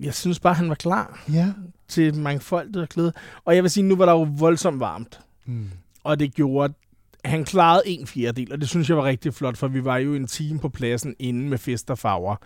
[0.00, 1.52] Jeg synes bare, han var klar Ja.
[1.88, 3.12] til mangfoldet og glæde.
[3.44, 5.20] Og jeg vil sige, nu var der jo voldsomt varmt.
[5.46, 5.70] Mm.
[6.04, 6.74] Og det gjorde,
[7.24, 10.14] han klarede en fjerdedel, og det synes jeg var rigtig flot, for vi var jo
[10.14, 12.36] en time på pladsen inden med fest og farver.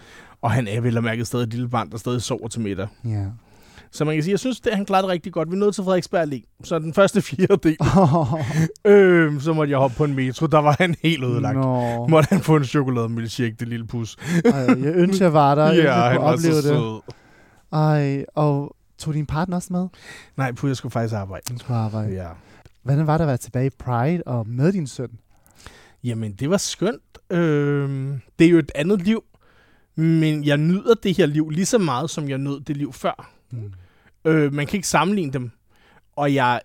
[0.43, 2.89] Og han er vel og mærket stadig et lille barn, der stadig sover til middag.
[3.05, 3.25] Ja.
[3.91, 5.51] Så man kan sige, jeg synes, det, han klarede det rigtig godt.
[5.51, 6.61] Vi nåede til Frederiksberg Allé.
[6.65, 10.47] Så den første fjerdedel, Oh, så måtte jeg hoppe på en metro.
[10.47, 11.57] Der var han helt ødelagt.
[11.59, 12.07] Nå.
[12.07, 14.17] Måtte han få en chokolademilkshake, det lille pus.
[14.45, 15.73] Ej, jeg ønsker, jeg var der.
[15.83, 16.63] ja, jeg han var så det.
[16.63, 17.01] sød.
[17.73, 19.89] Ej, og tog din partner også med?
[20.37, 21.45] Nej, Pus, jeg skulle faktisk arbejde.
[21.49, 22.13] Han skulle arbejde.
[22.15, 22.29] Ja.
[22.85, 25.19] Hvordan var det at være tilbage i Pride og med din søn?
[26.05, 27.19] Jamen, det var skønt.
[27.31, 29.25] Øh, det er jo et andet liv,
[29.95, 33.31] men jeg nyder det her liv lige så meget, som jeg nød det liv før.
[33.51, 33.73] Mm.
[34.25, 35.51] Øh, man kan ikke sammenligne dem.
[36.17, 36.61] Og jeg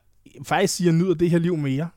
[0.46, 1.90] faktisk siger, jeg nyder det her liv mere.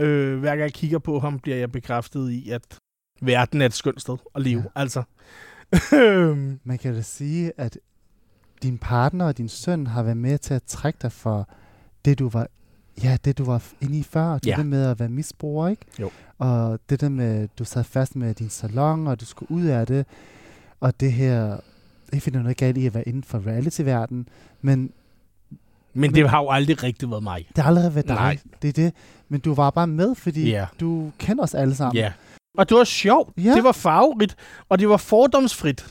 [0.00, 2.78] Øh, hver gang jeg kigger på ham, bliver jeg bekræftet i, at
[3.22, 4.62] verden er et skønt sted at leve.
[4.62, 4.80] Ja.
[4.80, 5.02] Altså.
[6.68, 7.78] Man kan da sige, at
[8.62, 11.48] din partner og din søn har været med til at trække dig for
[12.04, 12.48] det, du var
[13.02, 14.56] Ja, det du var inde i før, det Ja.
[14.56, 15.82] der med at være misbruger, ikke?
[16.00, 16.10] Jo.
[16.38, 19.86] Og det der med, du sad fast med din salon, og du skulle ud af
[19.86, 20.06] det.
[20.80, 21.56] Og det her,
[22.12, 24.28] ikke fordi der er noget galt i at være inden for reality-verden,
[24.62, 24.90] men
[25.94, 27.46] Men det har jo aldrig rigtig været mig.
[27.56, 28.14] det har aldrig været dig.
[28.16, 28.38] Nej.
[28.62, 28.92] Det er det.
[29.28, 30.66] Men du var bare med, fordi Ja.
[30.80, 31.96] du kender os alle sammen.
[31.96, 32.12] Ja.
[32.58, 33.32] Og det var sjovt.
[33.44, 33.54] Ja.
[33.54, 34.36] Det var farverigt,
[34.68, 35.86] og det var fordomsfrit.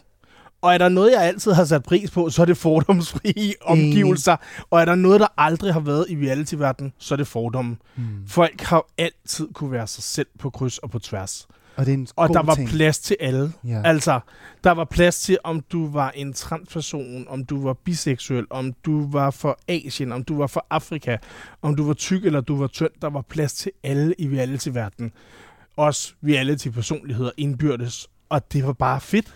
[0.65, 4.35] Og er der noget, jeg altid har sat pris på, så er det fordomsfrie omgivelser.
[4.69, 7.77] Og er der noget, der aldrig har været i reality-verdenen, så er det fordomme.
[7.95, 8.05] Hmm.
[8.27, 11.47] Folk har altid kunne være sig selv på kryds og på tværs.
[11.75, 12.69] Og det er en Og der var ting.
[12.69, 13.51] plads til alle.
[13.67, 13.81] Ja.
[13.85, 14.19] Altså,
[14.63, 19.11] der var plads til, om du var en transperson, om du var biseksuel, om du
[19.11, 21.17] var for Asien, om du var for Afrika,
[21.61, 22.91] om du var tyk eller du var tynd.
[23.01, 25.11] Der var plads til alle i reality-verdenen.
[25.77, 28.07] Også reality-personligheder indbyrdes.
[28.29, 29.35] Og det var bare fedt.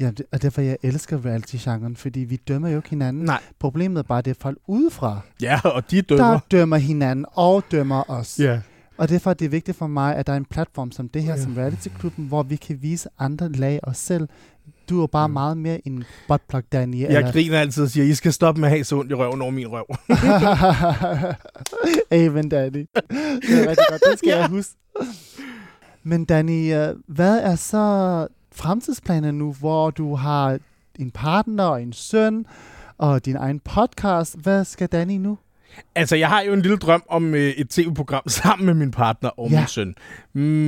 [0.00, 3.24] Ja, det, og derfor jeg elsker reality-genren, fordi vi dømmer jo ikke hinanden.
[3.24, 3.40] Nej.
[3.58, 6.38] Problemet er bare, at det er folk udefra, Ja, og de der dømmer.
[6.50, 8.38] dømmer hinanden og dømmer os.
[8.38, 8.60] Ja.
[8.98, 11.34] Og derfor er det vigtigt for mig, at der er en platform som det her,
[11.34, 11.42] Ja.
[11.42, 14.28] som Reality-klubben, hvor vi kan vise andre lag os selv.
[14.88, 15.32] Du er jo bare Mm.
[15.32, 17.00] meget mere en buttplug, Danny.
[17.00, 19.42] Jeg griner altid og siger, I skal stoppe med at have så ondt i røven
[19.42, 19.84] over min røv.
[22.26, 22.78] Amen, Danny.
[22.78, 24.38] Det er rigtig godt, det skal Ja.
[24.38, 24.72] jeg huske.
[26.02, 30.58] Men Danny, øh, hvad er så fremtidsplaner nu, hvor du har
[30.98, 32.46] en partner og en søn
[32.98, 34.36] og din egen podcast?
[34.38, 35.38] Hvad skal Danny nu?
[35.94, 39.28] Altså, jeg har jo en lille drøm om øh, et tv-program sammen med min partner
[39.28, 39.58] og Ja.
[39.60, 39.94] min søn.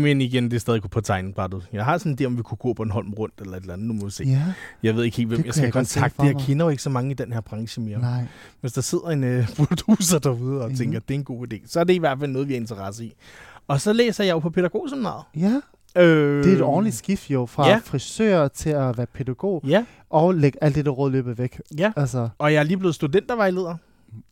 [0.02, 1.68] Men igen, det er stadig på tegnebrættet.
[1.72, 3.60] Jeg har sådan en idé, om vi kunne gå på en holm rundt eller et
[3.60, 3.86] eller andet.
[3.88, 4.24] Nu må vi se.
[4.24, 4.42] Ja,
[4.82, 6.22] Jeg ved ikke helt, hvem Det jeg skal jeg kontakte.
[6.22, 7.98] Jeg kender jo ikke så mange i den her branche mere.
[8.00, 8.24] nej.
[8.60, 10.76] Hvis der sidder en øh, producer derude og Mhm.
[10.76, 12.52] tænker, at det er en god idé, så er det i hvert fald noget, vi
[12.52, 13.12] har interesse i.
[13.68, 15.24] Og så læser jeg jo på pædagogseminaret.
[15.36, 15.60] Ja,
[15.96, 17.80] Øh, det er et ordentligt skift jo, fra Ja.
[17.84, 21.60] frisør til at være pædagog, Ja, og lægge alt det der råd løbet væk.
[21.78, 21.92] ja.
[21.96, 23.76] Altså, Og jeg er lige blevet studentervejleder.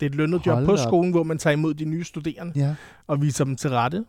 [0.01, 0.79] Det er et lønnet job på op.
[0.79, 2.53] skolen, hvor man tager imod de nye studerende.
[2.57, 2.75] ja.
[3.07, 4.05] og viser dem til rette.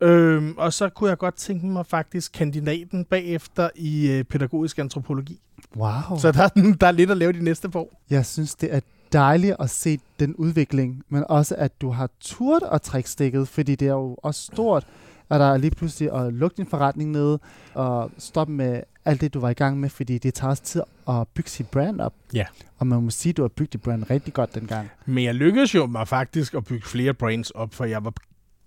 [0.00, 5.40] Øhm, og så kunne jeg godt tænke mig faktisk kandidaten bagefter i øh, pædagogisk antropologi.
[5.76, 6.18] Wow.
[6.18, 8.00] Så der, er- der er lidt at lave de næste år.
[8.10, 8.80] Jeg synes, det er
[9.12, 13.74] dejligt at se den udvikling, men også at du har turt at trække stikket, fordi
[13.74, 14.86] det er jo også stort,
[15.30, 17.38] at der er lige pludselig at lukke din forretning ned
[17.74, 20.82] og stoppe med alt det, du var i gang med, fordi det tager også tid
[21.08, 22.14] at bygge sit brand op.
[22.34, 22.44] Ja.
[22.78, 24.90] Og man må sige, at du har bygget dit brand rigtig godt dengang.
[25.06, 28.12] Men jeg lykkedes jo mig faktisk at bygge flere brands op, for jeg var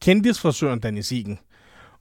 [0.02, 1.40] kendisfrisøren Danny Siegen.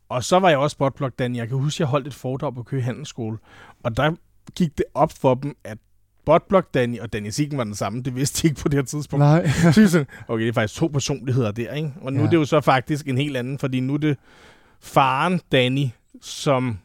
[0.09, 1.37] Og så var jeg også spotblog Danny.
[1.37, 3.39] Jeg kan huske, jeg holdt et foredrag på Køge Handelsskole.
[3.83, 4.15] Og der
[4.57, 5.79] gik det op for dem, at
[6.25, 8.03] Botblok Danny og Danny Siegen var den samme.
[8.03, 9.21] Det vidste de ikke på det her tidspunkt.
[9.21, 9.49] Nej.
[9.73, 11.93] Så okay, det er faktisk to personligheder der, ikke?
[12.01, 12.27] Og nu ja.
[12.27, 14.19] er det jo så faktisk en helt anden, fordi nu er det
[14.81, 15.87] faren Danny,
[16.21, 16.79] som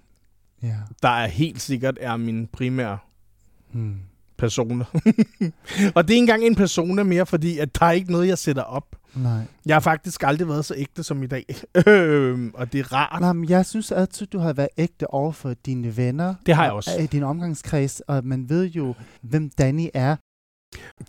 [0.63, 0.76] ja.
[1.02, 2.98] der er helt sikkert er min primære
[3.76, 3.95] Hmm.
[4.38, 4.86] Persona.
[5.95, 8.38] og det er ikke engang en persona mere, fordi at der er ikke noget, jeg
[8.38, 8.95] sætter op.
[9.15, 9.41] Nej.
[9.65, 11.45] Jeg har faktisk aldrig været så ægte som i dag.
[11.88, 13.21] Øhm, og det er rart.
[13.21, 16.36] Nej, men jeg synes altid, du har været ægte over for dine venner.
[16.45, 16.98] Det har jeg og- også.
[17.00, 20.15] I din omgangskreds, og man ved jo, hvem Danny er.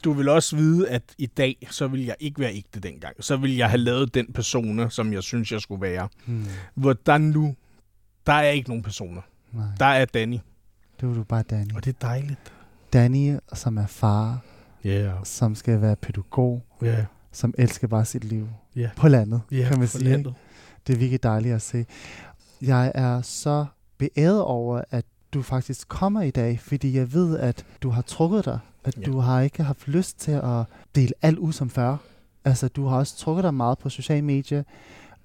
[0.04, 3.24] Du vil også vide, at i dag, så vil jeg ikke være ægte dengang.
[3.24, 6.08] Så vil jeg have lavet den persona, som jeg synes, jeg skulle være.
[6.26, 6.44] Hmm.
[6.74, 7.54] Hvor der nu,
[8.26, 9.20] der er ikke nogen personer.
[9.52, 10.38] Nej, Der er Danny.
[11.00, 11.74] det er du bare Danny.
[11.74, 12.52] Og det er dejligt.
[13.00, 14.38] Danny, som er far,
[14.87, 15.12] yeah.
[15.24, 17.04] som skal være pædagog, yeah.
[17.32, 18.90] som elsker bare sit liv Ja.
[18.96, 19.68] på landet, ja.
[19.68, 20.04] kan man sige.
[20.04, 20.35] landet.
[20.87, 21.87] Det er virkelig dejligt at se.
[22.62, 23.66] Jeg er så
[23.98, 25.04] beæret over, at
[25.35, 28.59] du faktisk kommer i dag, fordi jeg ved, at du har trukket dig.
[28.85, 29.02] At Ja.
[29.02, 31.96] du har ikke haft lyst til at dele alt ud som før.
[32.44, 34.62] Altså, du har også trukket dig meget på sociale medier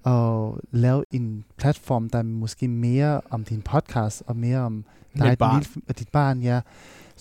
[0.02, 4.84] og lavet en platform, der er måske mere om din podcast og mere om
[5.18, 5.58] dig Mit barn.
[5.62, 6.60] Lille, dit barn, ja.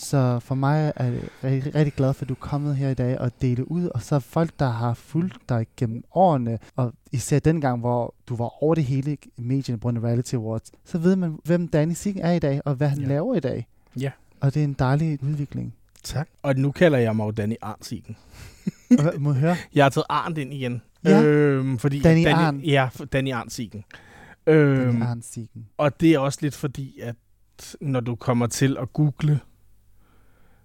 [0.04, 2.94] Så for mig er jeg rigtig, rigtig glad for, at du er kommet her i
[2.94, 3.86] dag og dele ud.
[3.86, 8.64] Og så folk, der har fulgt dig gennem årene, og især dengang, hvor du var
[8.64, 12.32] over det hele i medierne på Reality Awards, så ved man, hvem Danny Sig er
[12.32, 13.08] i dag, og hvad han Ja.
[13.08, 13.68] laver i dag.
[14.00, 14.12] Ja.
[14.40, 15.74] Og det er en dejlig udvikling.
[16.04, 16.30] Tak.
[16.44, 18.18] Og nu kalder jeg mig jo Danny Arnsigen.
[19.20, 19.56] Må jeg høre?
[19.76, 20.82] Jeg har taget Arndt ind igen.
[21.06, 21.24] Ja.
[21.24, 22.66] Øhm, fordi Danny Arndt.
[22.66, 23.84] Ja, Danny Arnsigen.
[24.48, 25.68] Øhm, Danny Arndt Siegen.
[25.78, 27.16] Og det er også lidt fordi, at
[27.82, 29.40] når du kommer til at google,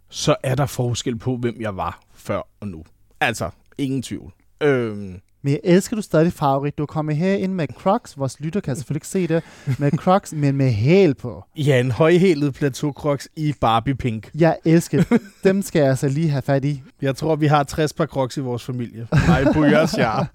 [0.09, 2.85] så er der forskel på, hvem jeg var før og nu.
[3.21, 4.33] Altså, ingen tvivl.
[4.62, 6.79] Øhm, Men jeg elsker du stadig farverigt.
[6.79, 8.19] Du er kommet her ind med Crocs.
[8.19, 9.42] Vores lytter kan selvfølgelig ikke se det.
[9.79, 11.45] Med Crocs, men med hæl på.
[11.57, 14.31] ja, en højhælet plateau crocs i Barbie pink.
[14.35, 15.19] Jeg elsker.
[15.45, 16.83] Dem skal jeg altså lige have fat i.
[17.03, 19.09] Jeg tror, vi har 60 par crocs i vores familie.
[19.27, 20.29] Nej, på jeres jar.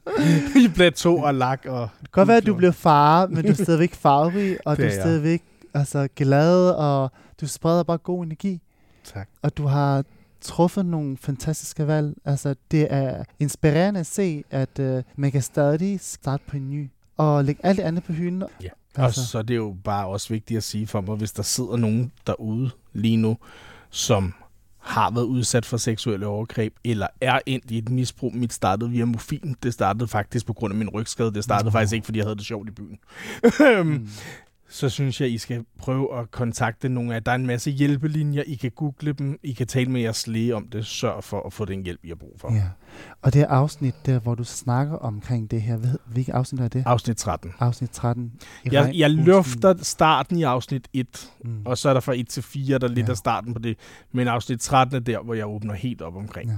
[0.55, 1.81] I plateau og lak og...
[1.81, 4.83] Det kan godt være, at du bliver far, men du er stadigvæk farverig, og Det
[4.83, 5.41] du er stadigvæk
[5.73, 8.61] altså, glad, og du spreder bare god energi.
[9.03, 9.29] Tak.
[9.41, 10.03] Og du har
[10.41, 12.15] truffet nogle fantastiske valg.
[12.25, 16.89] Altså, det er inspirerende at se, at uh, man kan stadig starte på en ny,
[17.17, 18.43] og lægge alt det andet på hylden.
[18.63, 18.69] Ja.
[18.95, 19.21] Altså.
[19.21, 21.77] Og så er det jo bare også vigtigt at sige for mig, hvis der sidder
[21.77, 23.37] nogen derude lige nu,
[23.89, 24.33] som
[24.81, 28.35] har været udsat for seksuelle overgreb, eller er endt i et misbrug.
[28.35, 29.55] Mit startede via morfin.
[29.63, 31.33] Det startede faktisk på grund af min rygskade.
[31.33, 31.71] Det startede Nå.
[31.71, 32.99] faktisk ikke, fordi jeg havde det sjovt i byen.
[33.83, 34.09] Mm.
[34.71, 37.23] så synes jeg, I skal prøve at kontakte nogle af.
[37.23, 38.43] Der er en masse hjælpelinjer.
[38.47, 39.39] I kan google dem.
[39.43, 40.85] I kan tale med jeres læge om det.
[40.85, 42.53] Sørg for at få den hjælp, I har brug for.
[42.53, 42.63] Ja.
[43.21, 46.83] Og det afsnit der, hvor du snakker omkring det her, hvilket afsnit er det?
[46.85, 47.51] Afsnit 13.
[47.59, 48.31] Afsnit 13.
[48.63, 51.61] I Jeg, jeg løfter starten i afsnit 1, Mm.
[51.65, 53.11] og så er der fra 1 til 4, der er lidt Ja.
[53.11, 53.77] af starten på det.
[54.11, 56.49] Men afsnit 13 er der, hvor jeg åbner helt op omkring.
[56.49, 56.55] Ja.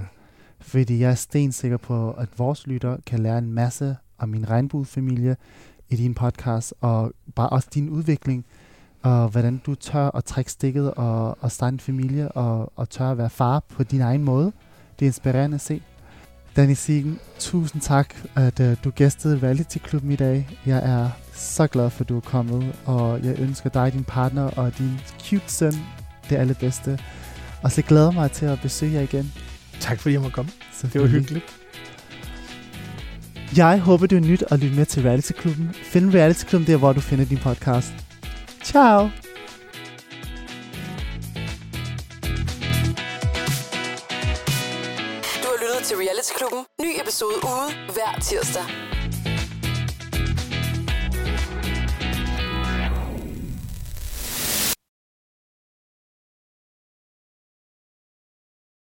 [0.60, 5.36] Fordi jeg er stensikker på, at vores lytter kan lære en masse om min regnbuefamilie
[5.94, 8.44] i din podcast, og bare også din udvikling,
[9.02, 13.10] og hvordan du tør at trække stikket og, og starte en familie, og, og tør
[13.10, 14.52] at være far på din egen måde.
[14.98, 15.82] Det er inspirerende at se.
[16.56, 20.58] Danny Siegen, tusind tak, at uh, du gæstede Reality Klubben i dag.
[20.66, 24.42] Jeg er så glad for, at du er kommet, og jeg ønsker dig, din partner
[24.42, 25.74] og din cute søn
[26.30, 26.98] det allerbedste.
[27.62, 29.32] Og så glæder jeg mig til at besøge jer igen.
[29.80, 30.50] Tak fordi jeg måtte komme.
[30.82, 31.63] Det var hyggeligt.
[33.56, 35.74] Jeg håber, du er nyt at lytte med til Reality Klubben.
[35.74, 37.92] Find Reality Klubben der, hvor du finder din podcast.
[38.62, 39.10] Ciao!
[45.42, 46.62] Du har lyttet til Reality Klubben.
[46.82, 48.64] Ny episode ude hver tirsdag.